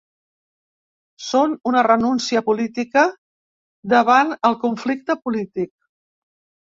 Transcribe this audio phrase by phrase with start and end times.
[1.25, 3.05] Són una renúncia política
[3.95, 5.71] davant el conflicte polític.